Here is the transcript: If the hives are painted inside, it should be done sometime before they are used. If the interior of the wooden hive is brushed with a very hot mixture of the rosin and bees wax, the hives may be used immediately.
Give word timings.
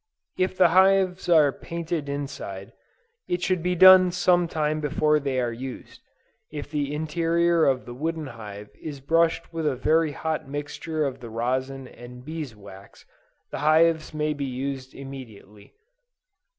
If 0.35 0.57
the 0.57 0.69
hives 0.69 1.29
are 1.29 1.51
painted 1.51 2.09
inside, 2.09 2.73
it 3.27 3.43
should 3.43 3.61
be 3.61 3.75
done 3.75 4.09
sometime 4.11 4.81
before 4.81 5.19
they 5.19 5.39
are 5.39 5.51
used. 5.53 6.01
If 6.51 6.71
the 6.71 6.91
interior 6.91 7.65
of 7.65 7.85
the 7.85 7.93
wooden 7.93 8.25
hive 8.25 8.71
is 8.81 8.99
brushed 8.99 9.53
with 9.53 9.67
a 9.67 9.75
very 9.75 10.13
hot 10.13 10.49
mixture 10.49 11.05
of 11.05 11.19
the 11.19 11.29
rosin 11.29 11.87
and 11.87 12.25
bees 12.25 12.55
wax, 12.55 13.05
the 13.51 13.59
hives 13.59 14.11
may 14.11 14.33
be 14.33 14.45
used 14.45 14.95
immediately. 14.95 15.75